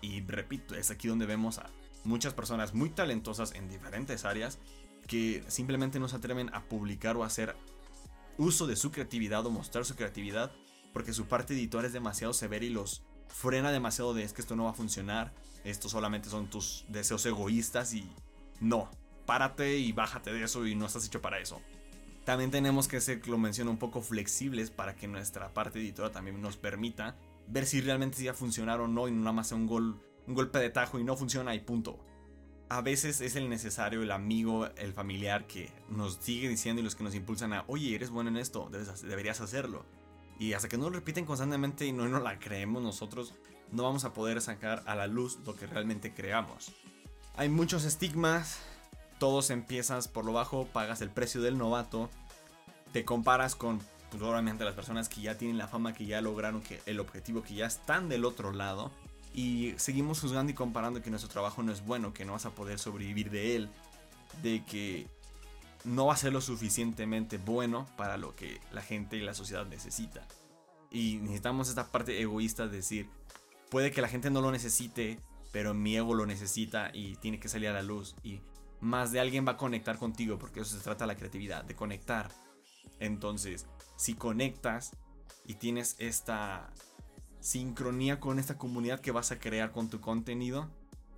Y 0.02 0.22
repito, 0.22 0.74
es 0.74 0.90
aquí 0.90 1.10
donde 1.10 1.26
vemos 1.26 1.60
a 1.60 1.70
muchas 2.06 2.34
personas 2.34 2.74
muy 2.74 2.90
talentosas 2.90 3.54
en 3.54 3.70
diferentes 3.70 4.24
áreas 4.24 4.58
que 5.06 5.44
simplemente 5.48 6.00
no 6.00 6.08
se 6.08 6.16
atreven 6.16 6.50
a 6.54 6.64
publicar 6.64 7.18
o 7.18 7.26
hacer 7.26 7.58
uso 8.38 8.68
de 8.68 8.78
su 8.78 8.92
creatividad 8.92 9.46
o 9.46 9.52
mostrar 9.52 9.84
su 9.84 9.96
creatividad 9.96 10.52
porque 10.94 11.14
su 11.14 11.26
parte 11.26 11.54
editora 11.54 11.88
es 11.88 11.94
demasiado 11.94 12.34
severa 12.34 12.64
y 12.64 12.70
los 12.70 13.04
frena 13.28 13.72
demasiado 13.72 14.14
de 14.14 14.24
es 14.24 14.34
que 14.34 14.42
esto 14.42 14.56
no 14.56 14.64
va 14.64 14.72
a 14.72 14.74
funcionar, 14.74 15.34
esto 15.64 15.90
solamente 15.90 16.30
son 16.30 16.50
tus 16.50 16.86
deseos 16.88 17.26
egoístas 17.26 17.94
y 17.94 18.10
no, 18.62 18.90
párate 19.26 19.78
y 19.78 19.92
bájate 19.92 20.32
de 20.32 20.44
eso 20.44 20.66
y 20.66 20.76
no 20.76 20.86
estás 20.86 21.06
hecho 21.06 21.22
para 21.22 21.40
eso. 21.40 21.62
También 22.26 22.52
tenemos 22.52 22.88
que 22.88 23.02
ser, 23.02 23.28
lo 23.28 23.38
menciono, 23.38 23.72
un 23.72 23.78
poco 23.78 24.02
flexibles 24.02 24.70
para 24.72 24.96
que 24.96 25.08
nuestra 25.08 25.54
parte 25.54 25.80
editora 25.80 26.12
también 26.12 26.42
nos 26.42 26.58
permita 26.58 27.16
ver 27.48 27.66
si 27.66 27.82
realmente 27.82 28.24
va 28.26 28.32
a 28.32 28.36
funcionar 28.36 28.80
o 28.82 28.88
no 28.88 29.08
y 29.08 29.12
no 29.12 29.20
nada 29.20 29.34
más 29.34 29.48
sea 29.48 29.58
un, 29.58 29.68
gol, 29.68 30.00
un 30.28 30.36
golpe 30.36 30.60
de 30.60 30.70
tajo 30.70 31.00
y 31.00 31.04
no 31.04 31.18
funciona 31.18 31.56
y 31.56 31.60
punto. 31.60 32.00
A 32.70 32.82
veces 32.82 33.20
es 33.22 33.36
el 33.36 33.50
necesario, 33.50 34.04
el 34.04 34.12
amigo, 34.12 34.68
el 34.78 34.94
familiar 34.94 35.48
que 35.48 35.72
nos 35.90 36.20
sigue 36.22 36.48
diciendo 36.48 36.82
y 36.82 36.86
los 36.86 36.96
que 36.96 37.04
nos 37.04 37.16
impulsan 37.16 37.54
a, 37.54 37.64
oye, 37.68 37.96
eres 37.96 38.12
bueno 38.12 38.30
en 38.30 38.38
esto, 38.38 38.70
deberías 39.02 39.42
hacerlo. 39.42 39.86
Y 40.38 40.54
hasta 40.54 40.70
que 40.70 40.78
no 40.78 40.90
lo 40.90 40.96
repiten 40.96 41.26
constantemente 41.26 41.86
y 41.88 41.92
no 41.92 42.08
nos 42.08 42.22
la 42.22 42.38
creemos 42.38 42.84
nosotros, 42.84 43.34
no 43.72 43.84
vamos 43.84 44.06
a 44.06 44.14
poder 44.14 44.40
sacar 44.42 44.84
a 44.86 44.96
la 44.96 45.08
luz 45.08 45.40
lo 45.46 45.56
que 45.56 45.66
realmente 45.66 46.14
creamos. 46.14 46.72
Hay 47.36 47.50
muchos 47.50 47.86
estigmas, 47.86 48.60
todos 49.20 49.50
empiezas 49.50 50.08
por 50.08 50.26
lo 50.26 50.34
bajo, 50.34 50.66
pagas 50.66 51.02
el 51.02 51.12
precio 51.12 51.42
del 51.42 51.58
novato, 51.58 52.10
te 52.92 53.06
comparas 53.06 53.56
con 53.56 53.80
pues, 54.10 54.22
las 54.22 54.74
personas 54.74 55.10
que 55.10 55.22
ya 55.22 55.38
tienen 55.38 55.58
la 55.58 55.68
fama, 55.68 55.94
que 55.94 56.06
ya 56.06 56.22
lograron 56.22 56.62
que 56.62 56.82
el 56.86 57.00
objetivo, 57.00 57.44
que 57.44 57.54
ya 57.54 57.68
están 57.68 58.10
del 58.10 58.26
otro 58.26 58.52
lado. 58.52 58.92
Y 59.34 59.74
seguimos 59.78 60.22
juzgando 60.22 60.52
y 60.52 60.56
comparando 60.56 61.04
que 61.04 61.12
nuestro 61.12 61.30
trabajo 61.30 61.62
no 61.62 61.72
es 61.72 61.86
bueno, 61.86 62.14
que 62.14 62.26
no 62.26 62.34
vas 62.34 62.48
a 62.48 62.56
poder 62.56 62.80
sobrevivir 62.80 63.30
de 63.30 63.56
él, 63.56 63.70
de 64.42 64.64
que 64.66 65.08
no 65.84 66.08
va 66.08 66.14
a 66.14 66.18
ser 66.18 66.34
lo 66.34 66.42
suficientemente 66.42 67.38
bueno 67.38 67.88
para 67.96 68.18
lo 68.18 68.36
que 68.36 68.60
la 68.72 68.82
gente 68.82 69.18
y 69.18 69.22
la 69.22 69.36
sociedad 69.36 69.68
necesita. 69.68 70.28
Y 70.90 71.18
necesitamos 71.18 71.70
esta 71.70 71.92
parte 71.92 72.20
egoísta 72.20 72.68
de 72.68 72.78
decir, 72.78 73.08
puede 73.70 73.92
que 73.92 74.02
la 74.02 74.08
gente 74.08 74.32
no 74.32 74.42
lo 74.42 74.52
necesite, 74.52 75.20
pero 75.52 75.76
mi 75.76 75.96
ego 75.96 76.16
lo 76.16 76.26
necesita 76.26 76.90
y 76.94 77.16
tiene 77.18 77.40
que 77.40 77.50
salir 77.50 77.70
a 77.70 77.74
la 77.74 77.84
luz. 77.84 78.16
Y 78.24 78.42
más 78.82 79.12
de 79.12 79.20
alguien 79.20 79.46
va 79.46 79.54
a 79.54 79.58
conectar 79.58 79.98
contigo, 79.98 80.38
porque 80.38 80.62
eso 80.62 80.78
se 80.78 80.84
trata 80.84 81.06
la 81.06 81.16
creatividad, 81.16 81.64
de 81.64 81.76
conectar. 81.76 82.32
Entonces, 83.00 83.68
si 83.96 84.14
conectas 84.14 84.92
y 85.46 85.56
tienes 85.56 85.96
esta 86.00 86.72
sincronía 87.40 88.20
con 88.20 88.40
esta 88.40 88.58
comunidad 88.58 89.00
que 89.00 89.12
vas 89.12 89.32
a 89.32 89.40
crear 89.40 89.72
con 89.72 89.90
tu 89.90 90.00
contenido, 90.02 90.70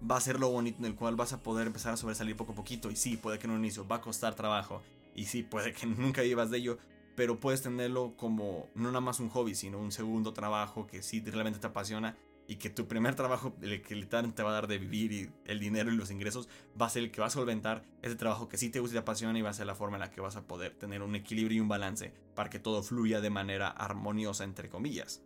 va 0.10 0.18
a 0.18 0.22
ser 0.22 0.40
lo 0.40 0.50
bonito 0.50 0.80
en 0.80 0.86
el 0.86 0.96
cual 0.96 1.16
vas 1.16 1.34
a 1.34 1.44
poder 1.44 1.68
empezar 1.68 1.94
a 1.94 1.98
sobresalir 1.98 2.36
poco 2.36 2.54
a 2.54 2.56
poquito. 2.56 2.90
Y 2.92 2.96
sí, 2.96 3.18
puede 3.18 3.40
que 3.40 3.48
en 3.48 3.52
un 3.52 3.60
inicio 3.60 3.88
va 3.88 3.98
a 3.98 4.02
costar 4.02 4.36
trabajo. 4.36 4.82
Y 5.16 5.26
sí, 5.26 5.44
puede 5.44 5.74
que 5.74 5.86
nunca 5.88 6.22
vivas 6.22 6.50
de 6.50 6.58
ello. 6.58 6.78
pero 7.16 7.40
puedes 7.40 7.62
tenerlo 7.62 8.16
como 8.18 8.70
no 8.74 8.88
nada 8.88 9.02
más 9.02 9.20
un 9.20 9.30
hobby, 9.30 9.54
sino 9.54 9.80
un 9.80 9.92
segundo 9.92 10.34
trabajo 10.34 10.88
que 10.88 11.04
sí 11.04 11.22
realmente 11.22 11.60
te 11.60 11.68
apasiona 11.68 12.18
y 12.52 12.58
que 12.58 12.70
tu 12.70 12.86
primer 12.86 13.16
trabajo, 13.16 13.56
el 13.62 13.82
que 13.82 13.96
te 13.96 14.44
va 14.44 14.50
a 14.50 14.54
dar 14.54 14.68
de 14.68 14.78
vivir 14.78 15.14
y 15.14 15.32
el 15.46 15.62
dinero 15.62 15.90
y 15.90 15.96
los 15.96 16.12
ingresos, 16.12 16.50
va 16.80 16.88
a 16.88 16.90
ser 16.90 17.04
el 17.04 17.10
que 17.10 17.22
va 17.22 17.28
a 17.28 17.30
solventar 17.30 17.86
ese 18.02 18.18
trabajo 18.18 18.50
que 18.50 18.58
sí 18.58 18.70
te 18.70 18.82
gusta 18.82 18.96
y 18.96 18.98
te 18.98 19.00
apasiona 19.00 19.40
y 19.40 19.42
va 19.42 19.52
a 19.52 19.54
ser 19.54 19.68
la 19.68 19.74
forma 19.74 19.96
en 19.96 20.02
la 20.02 20.12
que 20.12 20.20
vas 20.20 20.36
a 20.36 20.46
poder 20.46 20.76
tener 20.76 21.02
un 21.02 21.16
equilibrio 21.16 21.60
y 21.60 21.62
un 21.62 21.70
balance 21.70 22.14
para 22.36 22.50
que 22.50 22.60
todo 22.60 22.84
fluya 22.84 23.22
de 23.22 23.30
manera 23.30 23.70
armoniosa, 23.70 24.44
entre 24.44 24.68
comillas. 24.68 25.24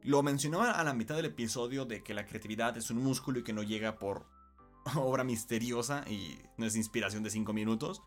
Lo 0.00 0.22
mencionaba 0.22 0.70
a 0.70 0.82
la 0.82 0.94
mitad 0.94 1.14
del 1.14 1.26
episodio 1.26 1.84
de 1.84 2.02
que 2.02 2.14
la 2.14 2.24
creatividad 2.24 2.74
es 2.78 2.90
un 2.90 3.04
músculo 3.04 3.40
y 3.40 3.44
que 3.44 3.52
no 3.52 3.62
llega 3.62 3.98
por 3.98 4.24
obra 4.96 5.24
misteriosa 5.24 6.06
y 6.08 6.38
no 6.56 6.64
es 6.64 6.74
inspiración 6.74 7.22
de 7.22 7.28
5 7.28 7.52
minutos. 7.52 8.02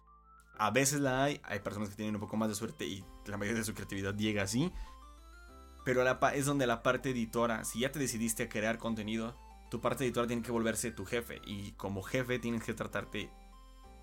A 0.57 0.71
veces 0.71 1.01
la 1.01 1.23
hay, 1.23 1.39
hay 1.43 1.59
personas 1.59 1.89
que 1.89 1.97
tienen 1.97 2.15
un 2.15 2.21
poco 2.21 2.35
más 2.35 2.49
de 2.49 2.55
suerte 2.55 2.87
y 2.87 3.05
la 3.27 3.37
mayoría 3.37 3.59
de 3.59 3.65
su 3.65 3.75
creatividad 3.75 4.15
llega 4.15 4.41
así. 4.41 4.71
Pero 5.85 6.03
la 6.03 6.19
es 6.33 6.45
donde 6.45 6.67
la 6.67 6.83
parte 6.83 7.11
editora, 7.11 7.63
si 7.63 7.79
ya 7.79 7.91
te 7.91 7.99
decidiste 7.99 8.43
a 8.43 8.49
crear 8.49 8.79
contenido, 8.79 9.37
tu 9.69 9.79
parte 9.79 10.03
editora 10.03 10.27
tiene 10.27 10.41
que 10.41 10.51
volverse 10.51 10.91
tu 10.91 11.05
jefe. 11.05 11.39
Y 11.45 11.71
como 11.73 12.01
jefe 12.01 12.39
tienes 12.39 12.63
que 12.63 12.73
tratarte 12.73 13.29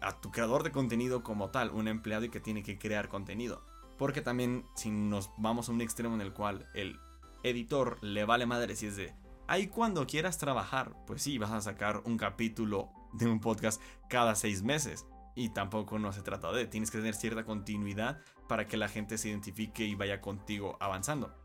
a 0.01 0.21
tu 0.21 0.31
creador 0.31 0.63
de 0.63 0.71
contenido 0.73 1.23
como 1.23 1.51
tal, 1.51 1.71
un 1.71 1.89
empleado 1.89 2.25
y 2.25 2.31
que 2.31 2.41
tiene 2.41 2.63
que 2.63 2.79
crear 2.79 3.09
contenido. 3.09 3.65
Porque 3.99 4.23
también 4.23 4.65
si 4.77 4.91
nos 4.91 5.31
vamos 5.37 5.69
a 5.69 5.73
un 5.73 5.81
extremo 5.81 6.15
en 6.15 6.21
el 6.21 6.33
cual 6.33 6.67
el 6.75 6.99
editor 7.43 7.99
le 8.01 8.25
vale 8.25 8.47
madre 8.47 8.77
si 8.77 8.87
es 8.87 8.97
de, 8.97 9.13
ahí 9.49 9.67
cuando 9.67 10.07
quieras 10.07 10.39
trabajar, 10.39 10.93
pues 11.07 11.23
sí, 11.23 11.39
vas 11.39 11.51
a 11.51 11.61
sacar 11.61 12.03
un 12.05 12.17
capítulo 12.17 12.91
de 13.13 13.27
un 13.27 13.41
podcast 13.41 13.83
cada 14.09 14.35
seis 14.35 14.63
meses. 14.63 15.05
Y 15.35 15.49
tampoco 15.49 15.99
no 15.99 16.13
se 16.13 16.23
trata 16.23 16.53
de, 16.53 16.67
tienes 16.67 16.91
que 16.91 16.99
tener 16.99 17.15
cierta 17.15 17.45
continuidad 17.45 18.21
para 18.49 18.67
que 18.67 18.77
la 18.77 18.89
gente 18.89 19.19
se 19.19 19.31
identifique 19.31 19.85
y 19.85 19.95
vaya 19.95 20.21
contigo 20.21 20.77
avanzando. 20.79 21.42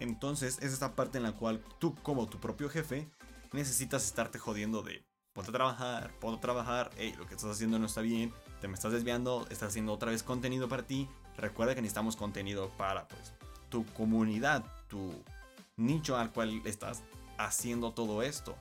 Entonces 0.00 0.58
es 0.60 0.72
esta 0.72 0.94
parte 0.94 1.18
en 1.18 1.24
la 1.24 1.32
cual 1.32 1.62
tú 1.78 1.94
como 1.96 2.26
tu 2.26 2.38
propio 2.40 2.68
jefe 2.68 3.08
necesitas 3.52 4.04
estarte 4.04 4.38
jodiendo 4.38 4.82
de 4.82 5.04
ponte 5.32 5.50
a 5.50 5.54
trabajar, 5.54 6.12
a 6.22 6.40
trabajar, 6.40 6.90
hey, 6.96 7.14
lo 7.18 7.26
que 7.26 7.34
estás 7.34 7.50
haciendo 7.50 7.78
no 7.78 7.86
está 7.86 8.00
bien, 8.00 8.32
te 8.60 8.68
me 8.68 8.74
estás 8.74 8.92
desviando, 8.92 9.46
estás 9.50 9.70
haciendo 9.70 9.92
otra 9.92 10.10
vez 10.10 10.22
contenido 10.22 10.68
para 10.68 10.84
ti. 10.84 11.08
Recuerda 11.36 11.74
que 11.74 11.82
necesitamos 11.82 12.16
contenido 12.16 12.70
para 12.78 13.08
pues 13.08 13.32
tu 13.68 13.84
comunidad, 13.86 14.64
tu 14.88 15.12
nicho 15.76 16.16
al 16.16 16.32
cual 16.32 16.62
estás 16.64 17.02
haciendo 17.36 17.92
todo 17.92 18.22
esto. 18.22 18.56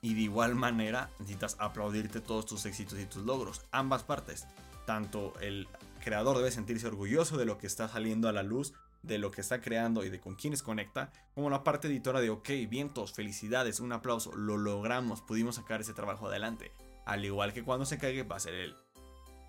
Y 0.00 0.14
de 0.14 0.22
igual 0.22 0.54
manera 0.54 1.10
necesitas 1.18 1.56
aplaudirte 1.58 2.20
todos 2.20 2.46
tus 2.46 2.64
éxitos 2.64 2.98
y 3.00 3.06
tus 3.06 3.24
logros. 3.24 3.62
Ambas 3.72 4.04
partes. 4.04 4.46
Tanto 4.86 5.32
el 5.40 5.66
creador 6.02 6.36
debe 6.36 6.50
sentirse 6.50 6.86
orgulloso 6.86 7.38
de 7.38 7.46
lo 7.46 7.58
que 7.58 7.66
está 7.66 7.88
saliendo 7.88 8.28
a 8.28 8.32
la 8.32 8.42
luz, 8.42 8.74
de 9.06 9.18
lo 9.18 9.30
que 9.30 9.42
está 9.42 9.60
creando 9.60 10.04
y 10.04 10.08
de 10.08 10.20
con 10.20 10.34
quienes 10.34 10.62
conecta, 10.62 11.12
como 11.34 11.50
la 11.50 11.62
parte 11.62 11.88
editora 11.88 12.20
de 12.20 12.30
ok, 12.30 12.48
vientos, 12.68 13.12
felicidades, 13.12 13.80
un 13.80 13.92
aplauso, 13.92 14.34
lo 14.34 14.56
logramos, 14.56 15.20
pudimos 15.20 15.56
sacar 15.56 15.80
ese 15.80 15.92
trabajo 15.92 16.26
adelante. 16.26 16.72
Al 17.04 17.24
igual 17.24 17.52
que 17.52 17.62
cuando 17.62 17.84
se 17.84 17.98
caiga 17.98 18.24
va 18.24 18.36
a 18.36 18.40
ser 18.40 18.54
él. 18.54 18.74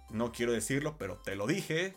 No 0.09 0.31
quiero 0.31 0.51
decirlo, 0.51 0.97
pero 0.97 1.17
te 1.17 1.35
lo 1.35 1.47
dije. 1.47 1.95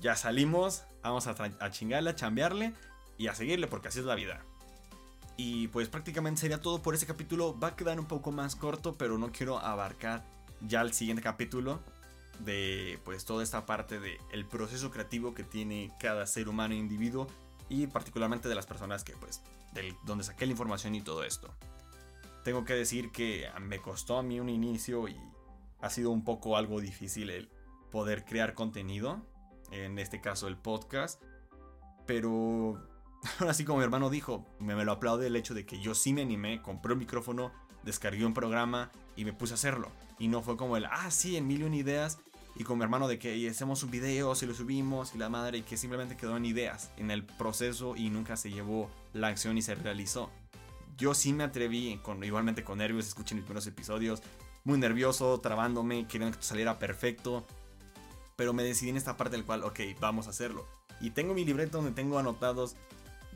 Ya 0.00 0.16
salimos, 0.16 0.84
vamos 1.02 1.26
a, 1.26 1.34
a 1.60 1.70
chingarle, 1.70 2.10
a 2.10 2.14
chambearle 2.14 2.72
y 3.18 3.28
a 3.28 3.34
seguirle 3.34 3.66
porque 3.66 3.88
así 3.88 3.98
es 3.98 4.04
la 4.06 4.14
vida. 4.14 4.42
Y 5.36 5.68
pues 5.68 5.88
prácticamente 5.88 6.40
sería 6.40 6.60
todo 6.60 6.82
por 6.82 6.94
ese 6.94 7.06
capítulo. 7.06 7.58
Va 7.58 7.68
a 7.68 7.76
quedar 7.76 8.00
un 8.00 8.06
poco 8.06 8.32
más 8.32 8.56
corto, 8.56 8.94
pero 8.94 9.18
no 9.18 9.32
quiero 9.32 9.58
abarcar 9.58 10.24
ya 10.62 10.80
el 10.80 10.94
siguiente 10.94 11.22
capítulo 11.22 11.80
de 12.40 12.98
pues 13.04 13.24
toda 13.24 13.42
esta 13.42 13.66
parte 13.66 13.98
del 13.98 14.18
el 14.32 14.46
proceso 14.46 14.90
creativo 14.90 15.34
que 15.34 15.44
tiene 15.44 15.92
cada 16.00 16.26
ser 16.26 16.48
humano 16.48 16.74
e 16.74 16.78
individuo 16.78 17.26
y 17.68 17.86
particularmente 17.86 18.48
de 18.48 18.54
las 18.54 18.66
personas 18.66 19.04
que 19.04 19.14
pues 19.16 19.42
del 19.72 19.94
donde 20.04 20.24
saqué 20.24 20.46
la 20.46 20.52
información 20.52 20.94
y 20.94 21.02
todo 21.02 21.24
esto. 21.24 21.54
Tengo 22.44 22.64
que 22.64 22.74
decir 22.74 23.10
que 23.10 23.48
me 23.60 23.80
costó 23.80 24.18
a 24.18 24.22
mí 24.22 24.38
un 24.38 24.48
inicio 24.48 25.08
y 25.08 25.16
ha 25.80 25.90
sido 25.90 26.10
un 26.10 26.24
poco 26.24 26.56
algo 26.56 26.80
difícil 26.80 27.30
el 27.30 27.48
poder 27.90 28.24
crear 28.24 28.54
contenido, 28.54 29.20
en 29.70 29.98
este 29.98 30.20
caso 30.20 30.46
el 30.48 30.56
podcast, 30.56 31.22
pero 32.06 32.80
así 33.48 33.64
como 33.64 33.78
mi 33.78 33.84
hermano 33.84 34.10
dijo, 34.10 34.46
me, 34.58 34.76
me 34.76 34.84
lo 34.84 34.92
aplaude 34.92 35.26
el 35.26 35.36
hecho 35.36 35.54
de 35.54 35.66
que 35.66 35.80
yo 35.80 35.94
sí 35.94 36.12
me 36.12 36.22
animé, 36.22 36.62
compré 36.62 36.92
un 36.92 37.00
micrófono, 37.00 37.52
descargué 37.82 38.24
un 38.24 38.34
programa 38.34 38.90
y 39.16 39.24
me 39.24 39.32
puse 39.32 39.54
a 39.54 39.56
hacerlo. 39.56 39.90
Y 40.18 40.28
no 40.28 40.42
fue 40.42 40.56
como 40.56 40.76
el, 40.76 40.86
ah, 40.86 41.10
sí, 41.10 41.36
en 41.36 41.46
mil 41.46 41.62
ideas. 41.74 42.18
Y 42.58 42.64
con 42.64 42.78
mi 42.78 42.84
hermano 42.84 43.06
de 43.06 43.18
que 43.18 43.48
hacemos 43.48 43.82
un 43.82 43.90
video, 43.90 44.34
si 44.34 44.46
lo 44.46 44.54
subimos 44.54 45.14
y 45.14 45.18
la 45.18 45.28
madre, 45.28 45.58
y 45.58 45.62
que 45.62 45.76
simplemente 45.76 46.16
quedó 46.16 46.36
en 46.36 46.46
ideas 46.46 46.90
en 46.96 47.10
el 47.10 47.22
proceso 47.22 47.94
y 47.96 48.08
nunca 48.08 48.36
se 48.36 48.50
llevó 48.50 48.90
la 49.12 49.28
acción 49.28 49.58
y 49.58 49.62
se 49.62 49.74
realizó. 49.74 50.30
Yo 50.96 51.12
sí 51.12 51.34
me 51.34 51.44
atreví, 51.44 52.00
con, 52.02 52.24
igualmente 52.24 52.64
con 52.64 52.78
nervios, 52.78 53.06
escuchen 53.06 53.36
mis 53.36 53.44
primeros 53.44 53.66
episodios, 53.66 54.22
muy 54.64 54.78
nervioso, 54.78 55.38
trabándome, 55.40 56.06
queriendo 56.08 56.38
que 56.38 56.42
saliera 56.42 56.78
perfecto. 56.78 57.46
Pero 58.36 58.54
me 58.54 58.64
decidí 58.64 58.88
en 58.90 58.96
esta 58.96 59.18
parte 59.18 59.36
del 59.36 59.44
cual, 59.44 59.62
ok, 59.62 59.80
vamos 60.00 60.26
a 60.26 60.30
hacerlo. 60.30 60.66
Y 61.00 61.10
tengo 61.10 61.34
mi 61.34 61.44
libreta 61.44 61.76
donde 61.76 61.92
tengo 61.92 62.18
anotados 62.18 62.74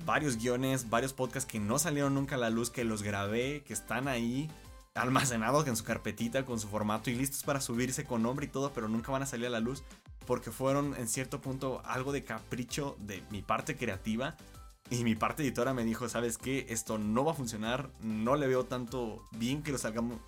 varios 0.06 0.38
guiones, 0.38 0.88
varios 0.88 1.12
podcasts 1.12 1.50
que 1.50 1.60
no 1.60 1.78
salieron 1.78 2.14
nunca 2.14 2.36
a 2.36 2.38
la 2.38 2.48
luz, 2.48 2.70
que 2.70 2.84
los 2.84 3.02
grabé, 3.02 3.62
que 3.66 3.74
están 3.74 4.08
ahí 4.08 4.50
almacenados 4.94 5.66
en 5.66 5.76
su 5.76 5.84
carpetita 5.84 6.44
con 6.44 6.58
su 6.58 6.68
formato 6.68 7.10
y 7.10 7.14
listos 7.14 7.42
para 7.42 7.60
subirse 7.60 8.04
con 8.04 8.22
nombre 8.22 8.46
y 8.46 8.48
todo, 8.48 8.72
pero 8.72 8.88
nunca 8.88 9.12
van 9.12 9.22
a 9.22 9.26
salir 9.26 9.46
a 9.46 9.50
la 9.50 9.60
luz 9.60 9.82
porque 10.26 10.50
fueron 10.50 10.94
en 10.96 11.08
cierto 11.08 11.40
punto 11.40 11.82
algo 11.84 12.12
de 12.12 12.24
capricho 12.24 12.96
de 13.00 13.22
mi 13.30 13.42
parte 13.42 13.76
creativa 13.76 14.36
y 14.90 15.04
mi 15.04 15.14
parte 15.14 15.42
editora 15.42 15.72
me 15.72 15.84
dijo, 15.84 16.08
¿sabes 16.08 16.36
qué? 16.36 16.66
Esto 16.68 16.98
no 16.98 17.24
va 17.24 17.32
a 17.32 17.36
funcionar, 17.36 17.90
no 18.00 18.34
le 18.34 18.48
veo 18.48 18.64
tanto 18.64 19.22
bien 19.32 19.62
que 19.62 19.70
lo, 19.70 19.78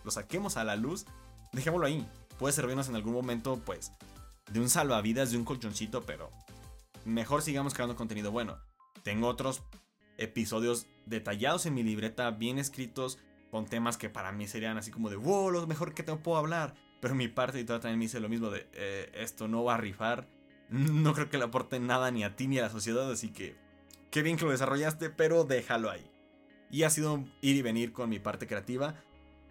lo 0.05 0.11
saquemos 0.11 0.57
a 0.57 0.65
la 0.65 0.77
luz, 0.77 1.05
dejémoslo 1.53 1.87
ahí. 1.87 2.07
Puede 2.39 2.53
servirnos 2.53 2.89
en 2.89 2.95
algún 2.95 3.13
momento, 3.13 3.61
pues, 3.65 3.93
de 4.53 4.61
un 4.61 4.69
salvavidas, 4.69 5.33
de 5.33 5.39
un 5.39 5.45
colchoncito, 5.45 6.03
pero 6.03 6.31
mejor 7.05 7.43
sigamos 7.43 7.75
creando 7.75 7.97
contenido 7.97 8.31
bueno. 8.31 8.59
Tengo 9.03 9.27
otros 9.27 9.63
episodios 10.17 10.87
detallados 11.07 11.67
en 11.67 11.75
mi 11.75 11.83
libreta, 11.83 12.31
bien 12.31 12.59
escritos, 12.59 13.19
con 13.53 13.67
temas 13.67 13.99
que 13.99 14.09
para 14.09 14.33
mí 14.33 14.49
serían 14.49 14.79
así 14.79 14.91
como 14.91 15.11
de, 15.11 15.17
wow, 15.17 15.51
lo 15.51 15.67
mejor 15.67 15.93
que 15.93 16.03
te 16.03 16.17
puedo 16.17 16.39
hablar. 16.39 16.73
Pero 17.03 17.15
mi 17.15 17.29
parte 17.29 17.59
editora 17.59 17.81
también 17.81 17.99
me 17.99 18.07
dice 18.07 18.19
lo 18.19 18.31
mismo 18.31 18.49
de, 18.49 18.67
eh, 18.73 19.13
esto 19.13 19.47
no 19.47 19.63
va 19.63 19.75
a 19.75 19.77
rifar. 19.77 20.27
No 20.71 21.13
creo 21.13 21.29
que 21.29 21.37
le 21.37 21.45
aporte 21.45 21.79
nada 21.79 22.11
ni 22.11 22.25
a 22.25 22.35
ti 22.35 22.49
ni 22.49 22.59
a 22.59 22.63
la 22.63 22.71
sociedad, 22.71 23.13
así 23.13 23.31
que 23.31 23.55
qué 24.11 24.23
bien 24.23 24.39
que 24.39 24.47
lo 24.47 24.53
desarrollaste, 24.53 25.11
pero 25.11 25.45
déjalo 25.45 25.91
ahí. 25.91 26.11
Y 26.71 26.85
ha 26.85 26.91
sido 26.91 27.27
ir 27.43 27.57
y 27.57 27.61
venir 27.61 27.93
con 27.93 28.09
mi 28.09 28.19
parte 28.19 28.47
creativa. 28.47 28.95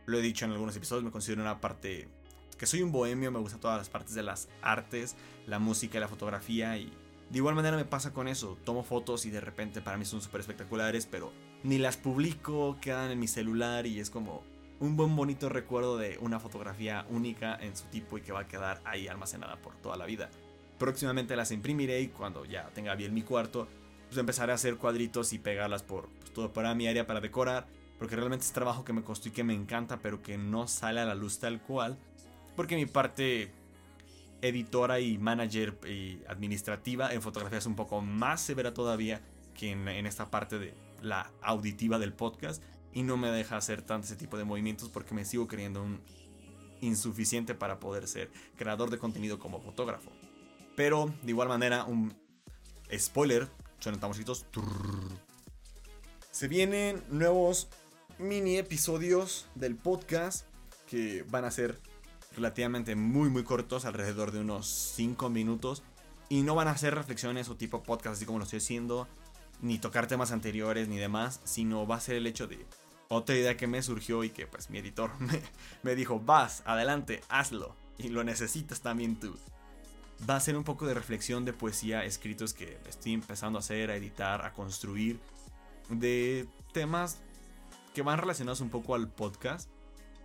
Lo 0.08 0.18
he 0.18 0.22
dicho 0.24 0.46
en 0.46 0.52
algunos 0.52 0.76
episodios, 0.76 1.04
me 1.04 1.12
considero 1.12 1.44
una 1.44 1.62
parte 1.62 2.10
que 2.58 2.66
soy 2.66 2.82
un 2.82 2.92
bohemio, 2.92 3.32
me 3.32 3.38
gustan 3.38 3.60
todas 3.60 3.78
las 3.78 3.90
partes 3.90 4.16
de 4.16 4.24
las 4.24 4.50
artes, 4.64 5.16
la 5.46 5.60
música 5.60 6.00
y 6.00 6.02
la 6.02 6.08
fotografía 6.08 6.76
y 6.76 6.92
de 7.30 7.38
igual 7.38 7.54
manera 7.54 7.78
me 7.78 7.86
pasa 7.86 8.14
con 8.14 8.28
eso, 8.28 8.58
tomo 8.66 8.84
fotos 8.84 9.28
y 9.28 9.30
de 9.30 9.42
repente 9.42 9.80
para 9.80 9.98
mí 9.98 10.06
son 10.06 10.22
súper 10.22 10.42
espectaculares, 10.42 11.06
pero 11.06 11.32
ni 11.64 11.78
las 11.78 11.98
publico, 11.98 12.78
quedan 12.82 13.12
en 13.12 13.20
mi 13.20 13.28
celular 13.28 13.86
y 13.86 14.00
es 14.00 14.10
como 14.10 14.44
un 14.80 14.98
buen 14.98 15.16
bonito 15.16 15.50
recuerdo 15.50 15.98
de 15.98 16.18
una 16.20 16.40
fotografía 16.40 17.06
única 17.10 17.56
en 17.56 17.76
su 17.76 17.86
tipo 17.86 18.18
y 18.18 18.22
que 18.22 18.32
va 18.32 18.42
a 18.42 18.48
quedar 18.48 18.82
ahí 18.84 19.08
almacenada 19.08 19.58
por 19.58 19.76
toda 19.76 19.96
la 19.96 20.06
vida. 20.06 20.30
Próximamente 20.80 21.36
las 21.36 21.52
imprimiré 21.52 22.02
y 22.02 22.08
cuando 22.08 22.46
ya 22.46 22.70
tenga 22.74 22.96
bien 22.96 23.14
mi 23.14 23.22
cuarto, 23.22 23.68
pues 24.08 24.18
empezaré 24.18 24.52
a 24.52 24.56
hacer 24.56 24.78
cuadritos 24.78 25.34
y 25.34 25.40
pegarlas 25.40 25.84
por 25.84 26.10
pues, 26.20 26.34
todo 26.34 26.52
para 26.52 26.74
mi 26.74 26.88
área 26.88 27.06
para 27.06 27.22
decorar, 27.22 27.68
porque 28.00 28.16
realmente 28.16 28.46
es 28.46 28.52
trabajo 28.52 28.84
que 28.84 28.94
me 28.94 29.04
costó 29.04 29.30
y 29.30 29.32
que 29.32 29.44
me 29.44 29.54
encanta, 29.54 29.98
pero 29.98 30.24
que 30.24 30.38
no 30.38 30.68
sale 30.68 31.00
a 31.00 31.06
la 31.06 31.14
luz 31.14 31.40
tal 31.40 31.62
cual, 31.62 31.98
porque 32.56 32.76
mi 32.76 32.88
parte 32.88 33.52
editora 34.42 35.00
y 35.00 35.18
manager 35.18 35.78
y 35.88 36.20
administrativa. 36.28 37.14
En 37.14 37.22
fotografía 37.22 37.60
es 37.60 37.66
un 37.66 37.76
poco 37.76 38.02
más 38.02 38.42
severa 38.42 38.74
todavía 38.74 39.22
que 39.54 39.72
en, 39.72 39.88
esta 40.06 40.30
parte 40.30 40.60
de 40.60 40.74
la 41.02 41.32
auditiva 41.42 42.00
del 42.00 42.14
podcast. 42.14 42.64
Y 42.94 43.04
no 43.04 43.18
me 43.18 43.32
deja 43.32 43.58
hacer 43.58 43.82
tanto 43.82 44.06
ese 44.06 44.16
tipo 44.16 44.38
de 44.38 44.44
movimientos 44.44 44.90
porque 44.90 45.14
me 45.14 45.26
sigo 45.26 45.48
creyendo 45.48 45.82
un 45.82 46.02
insuficiente 46.82 47.56
para 47.56 47.80
poder 47.80 48.08
ser 48.08 48.32
creador 48.58 48.90
de 48.90 48.98
contenido 48.98 49.40
como 49.40 49.62
fotógrafo. 49.62 50.12
Pero 50.76 51.14
de 51.24 51.30
igual 51.30 51.48
manera, 51.48 51.86
un 51.86 52.14
spoiler, 52.98 53.48
tamboritos. 54.00 54.46
Se 56.32 56.48
vienen 56.48 57.04
nuevos 57.10 57.68
mini 58.20 58.58
episodios 58.58 59.48
del 59.56 59.76
podcast 59.76 60.46
que 60.88 61.24
van 61.30 61.46
a 61.46 61.52
ser 61.52 61.80
relativamente 62.36 62.96
muy 62.96 63.30
muy 63.30 63.44
cortos, 63.44 63.86
alrededor 63.86 64.32
de 64.32 64.40
unos 64.40 64.68
5 64.68 65.30
minutos. 65.30 65.84
Y 66.30 66.44
no 66.44 66.56
van 66.56 66.70
a 66.70 66.78
ser 66.78 66.96
reflexiones 66.96 67.50
o 67.50 67.56
tipo 67.56 67.84
podcast 67.84 68.16
así 68.16 68.26
como 68.26 68.38
lo 68.40 68.46
estoy 68.46 68.58
haciendo, 68.58 69.08
ni 69.62 69.80
tocar 69.80 70.08
temas 70.08 70.32
anteriores 70.32 70.88
ni 70.88 70.98
demás, 70.98 71.42
sino 71.44 71.88
va 71.88 71.96
a 71.96 72.02
ser 72.02 72.16
el 72.16 72.28
hecho 72.28 72.48
de 72.48 72.66
otra 73.08 73.36
idea 73.36 73.58
que 73.58 73.68
me 73.68 73.82
surgió 73.84 74.24
y 74.24 74.30
que 74.30 74.48
pues 74.48 74.70
mi 74.70 74.78
editor 74.78 75.12
me, 75.20 75.42
me 75.84 75.96
dijo, 75.96 76.20
vas, 76.20 76.64
adelante, 76.66 77.22
hazlo. 77.30 77.76
Y 77.98 78.10
lo 78.10 78.24
necesitas 78.24 78.82
también 78.82 79.20
tú. 79.20 79.38
va 80.28 80.38
a 80.38 80.40
ser 80.40 80.58
un 80.58 80.64
poco 80.64 80.88
de 80.88 80.94
reflexión 80.94 81.46
de 81.46 81.54
poesía, 81.54 82.04
escritos 82.04 82.54
que 82.54 82.80
estoy 82.88 83.14
empezando 83.14 83.60
a 83.60 83.62
hacer, 83.62 83.92
a 83.92 83.96
editar, 83.96 84.44
a 84.44 84.54
construir, 84.54 85.20
de 85.90 86.48
temas 86.74 87.20
que 87.94 88.02
van 88.02 88.18
relacionados 88.18 88.62
un 88.62 88.70
poco 88.70 88.96
al 88.96 89.10
podcast, 89.10 89.70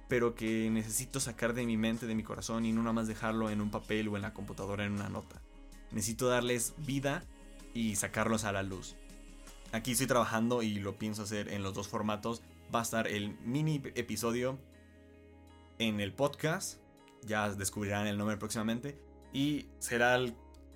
pero 0.09 0.35
que 0.35 0.71
necesito 0.71 1.19
sacar 1.21 1.53
de 1.53 1.67
mi 1.67 1.77
mente, 1.77 2.07
de 2.07 2.15
mi 2.15 2.23
corazón 2.23 2.65
y 2.65 2.73
no 2.73 2.83
nada 2.83 2.93
más 2.93 3.09
dejarlo 3.09 3.51
en 3.51 3.61
un 3.61 3.71
papel 3.71 4.09
o 4.09 4.17
en 4.17 4.23
la 4.23 4.33
computadora 4.33 4.85
en 4.85 4.93
una 4.93 5.09
nota. 5.09 5.43
Necesito 5.91 6.29
darles 6.29 6.75
vida 6.79 7.25
y 7.75 7.97
sacarlos 7.97 8.45
a 8.45 8.53
la 8.53 8.63
luz. 8.63 8.97
Aquí 9.73 9.93
estoy 9.93 10.07
trabajando 10.07 10.63
y 10.63 10.77
lo 10.77 10.99
pienso 10.99 11.23
hacer 11.23 11.53
en 11.53 11.63
los 11.63 11.75
dos 11.75 11.89
formatos. 11.89 12.43
Va 12.75 12.81
a 12.81 12.83
estar 12.83 13.09
el 13.09 13.37
mini 13.41 13.83
episodio 13.95 14.59
en 15.79 16.01
el 16.01 16.13
podcast. 16.13 16.79
Ya 17.23 17.49
descubrirán 17.51 18.07
el 18.07 18.17
nombre 18.19 18.37
próximamente. 18.37 18.99
Y 19.33 19.67
será 19.79 20.19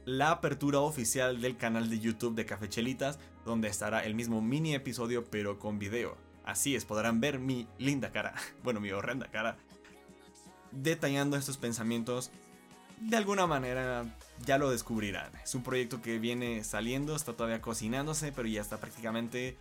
la 0.05 0.31
apertura 0.31 0.81
oficial 0.81 1.41
del 1.41 1.57
canal 1.57 1.89
de 1.89 2.01
YouTube 2.01 2.35
de 2.35 2.47
Cafechelitas, 2.47 3.19
donde 3.45 3.69
estará 3.69 4.05
el 4.05 4.15
mismo 4.15 4.41
mini 4.41 4.75
episodio 4.75 5.25
pero 5.25 5.59
con 5.59 5.79
video. 5.79 6.17
Así 6.45 6.75
es, 6.75 6.85
podrán 6.85 7.21
ver 7.21 7.39
mi 7.39 7.69
linda 7.79 8.11
cara, 8.11 8.35
bueno, 8.65 8.81
mi 8.81 8.91
horrenda 8.91 9.31
cara, 9.31 9.57
detallando 10.73 11.37
estos 11.37 11.59
pensamientos. 11.59 12.31
De 12.99 13.17
alguna 13.17 13.47
manera 13.47 14.05
ya 14.45 14.59
lo 14.59 14.71
descubrirán. 14.71 15.31
Es 15.43 15.55
un 15.55 15.63
proyecto 15.63 16.01
que 16.03 16.19
viene 16.19 16.65
saliendo, 16.65 17.15
está 17.15 17.33
todavía 17.33 17.61
cocinándose, 17.61 18.33
pero 18.33 18.49
ya 18.49 18.61
está 18.61 18.79
prácticamente 18.79 19.57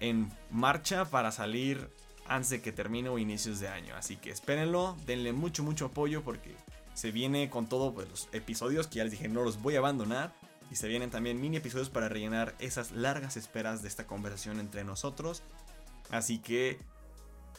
en 0.00 0.30
marcha 0.50 1.04
para 1.04 1.32
salir 1.32 1.90
antes 2.26 2.50
de 2.50 2.62
que 2.62 2.72
termine 2.72 3.08
o 3.08 3.18
inicios 3.18 3.60
de 3.60 3.68
año. 3.68 3.94
Así 3.96 4.16
que 4.16 4.30
espérenlo, 4.30 4.96
denle 5.06 5.32
mucho, 5.32 5.62
mucho 5.62 5.86
apoyo 5.86 6.22
porque 6.22 6.54
se 6.94 7.10
viene 7.10 7.50
con 7.50 7.68
todo 7.68 7.92
pues, 7.92 8.08
los 8.08 8.28
episodios 8.32 8.86
que 8.86 8.96
ya 8.96 9.04
les 9.04 9.12
dije 9.12 9.28
no 9.28 9.42
los 9.42 9.60
voy 9.60 9.76
a 9.76 9.78
abandonar. 9.78 10.32
Y 10.70 10.76
se 10.76 10.88
vienen 10.88 11.10
también 11.10 11.40
mini 11.40 11.58
episodios 11.58 11.90
para 11.90 12.08
rellenar 12.08 12.54
esas 12.58 12.90
largas 12.90 13.36
esperas 13.36 13.82
de 13.82 13.88
esta 13.88 14.06
conversación 14.06 14.60
entre 14.60 14.82
nosotros. 14.82 15.42
Así 16.10 16.38
que 16.38 16.78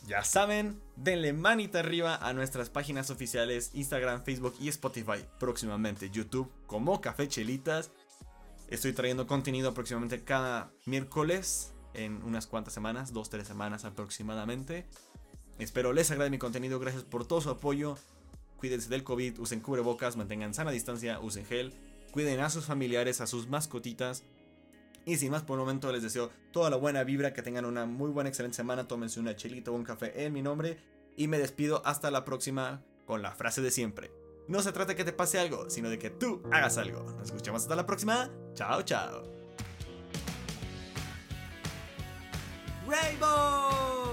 ya 0.08 0.24
saben, 0.24 0.82
denle 0.96 1.34
manita 1.34 1.80
arriba 1.80 2.16
a 2.16 2.34
nuestras 2.34 2.70
páginas 2.70 3.10
oficiales 3.10 3.72
Instagram, 3.74 4.24
Facebook 4.24 4.56
y 4.60 4.70
Spotify. 4.70 5.26
Próximamente 5.40 6.10
YouTube 6.10 6.52
como 6.68 7.02
Café 7.02 7.28
Chelitas. 7.28 7.92
Estoy 8.68 8.94
trayendo 8.94 9.28
contenido 9.28 9.70
aproximadamente 9.70 10.24
cada 10.24 10.72
miércoles 10.86 11.74
en 11.94 12.24
unas 12.24 12.48
cuantas 12.48 12.74
semanas, 12.74 13.14
dos, 13.14 13.30
tres 13.30 13.48
semanas 13.48 13.86
aproximadamente. 13.86 14.86
Espero 15.60 15.94
les 15.94 16.12
agrade 16.12 16.30
mi 16.30 16.38
contenido, 16.38 16.80
gracias 16.80 17.04
por 17.04 17.26
todo 17.26 17.42
su 17.42 17.50
apoyo. 17.50 17.98
Cuídense 18.58 18.90
del 18.90 19.04
COVID, 19.04 19.40
usen 19.40 19.60
cubrebocas, 19.60 20.18
mantengan 20.18 20.54
sana 20.54 20.72
distancia, 20.72 21.20
usen 21.20 21.46
gel, 21.46 21.74
cuiden 22.12 22.40
a 22.40 22.50
sus 22.50 22.66
familiares, 22.66 23.22
a 23.22 23.28
sus 23.28 23.48
mascotitas. 23.48 24.24
Y 25.06 25.18
sin 25.18 25.32
más 25.32 25.44
por 25.44 25.60
el 25.60 25.66
momento 25.66 25.92
les 25.92 26.02
deseo 26.02 26.32
toda 26.52 26.70
la 26.70 26.78
buena 26.78 27.04
vibra, 27.04 27.34
que 27.34 27.44
tengan 27.44 27.66
una 27.66 27.86
muy 27.86 28.10
buena, 28.10 28.30
excelente 28.30 28.58
semana, 28.58 28.88
tómense 28.88 29.20
una 29.20 29.36
chelita 29.36 29.72
o 29.72 29.76
un 29.76 29.84
café 29.84 30.26
en 30.26 30.34
mi 30.34 30.42
nombre 30.42 30.78
y 31.16 31.28
me 31.28 31.38
despido 31.38 31.82
hasta 31.86 32.12
la 32.12 32.26
próxima 32.26 32.84
con 33.06 33.22
la 33.22 33.32
frase 33.32 33.62
de 33.62 33.72
siempre. 33.72 34.12
No 34.48 34.62
se 34.62 34.72
trata 34.72 34.90
de 34.90 34.96
que 34.96 35.04
te 35.04 35.14
pase 35.14 35.40
algo, 35.40 35.70
sino 35.70 35.90
de 35.90 35.98
que 35.98 36.10
tú 36.10 36.44
hagas 36.52 36.78
algo. 36.78 37.04
Nos 37.04 37.28
escuchamos 37.28 37.64
hasta 37.64 37.76
la 37.76 37.86
próxima. 37.86 38.30
Chao, 38.54 38.82
chao. 38.84 39.24
Rainbow! 42.88 44.05